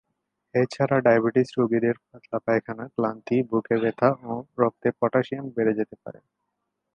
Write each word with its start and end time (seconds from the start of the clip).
এ 0.55 0.61
ছাড়া 0.71 0.97
ডায়াবেটিস 0.99 1.49
রোগীদের 1.57 1.95
পাতলা 2.03 2.39
পায়খানা, 2.45 2.85
ক্লান্তি, 2.95 3.37
বুক 3.49 3.65
ব্যথা 3.83 4.09
ও 4.23 4.31
রক্তে 4.57 4.89
পটাশিয়াম 4.99 5.45
বেড়ে 5.55 5.73
যেতে 5.79 5.95
পারে। 6.03 6.19